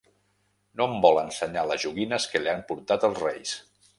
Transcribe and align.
No 0.79 0.87
em 0.91 0.95
vol 1.05 1.19
ensenyar 1.23 1.65
les 1.71 1.85
joguines 1.85 2.27
que 2.33 2.43
li 2.45 2.53
han 2.55 2.65
portat 2.71 3.09
els 3.11 3.23
Reis. 3.27 3.55